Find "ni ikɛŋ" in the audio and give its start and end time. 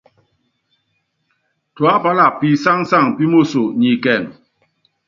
3.79-4.23